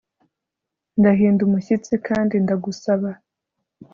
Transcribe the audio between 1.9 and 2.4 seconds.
kandi